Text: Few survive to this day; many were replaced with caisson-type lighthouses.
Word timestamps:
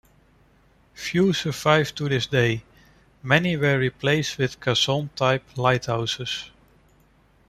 Few 0.95 1.31
survive 1.31 1.93
to 1.93 2.09
this 2.09 2.25
day; 2.25 2.63
many 3.21 3.55
were 3.55 3.77
replaced 3.77 4.39
with 4.39 4.59
caisson-type 4.59 5.43
lighthouses. 5.55 6.49